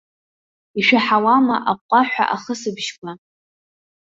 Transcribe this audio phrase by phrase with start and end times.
[0.79, 3.11] Ишәаҳауама аҟәҟәаҳәа ахысбыжьқәа?